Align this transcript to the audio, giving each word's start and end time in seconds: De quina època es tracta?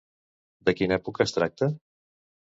De 0.69 0.73
quina 0.79 0.97
època 1.03 1.27
es 1.27 1.35
tracta? 1.37 1.69